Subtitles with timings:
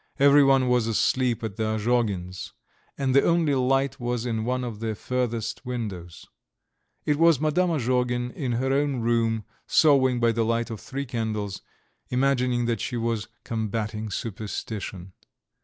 [0.17, 2.53] Everyone was asleep at the Azhogins',
[2.97, 6.25] and the only light was in one of the furthest windows.
[7.05, 11.61] It was Madame Azhogin in her own room, sewing by the light of three candles,
[12.09, 15.13] imagining that she was combating superstition.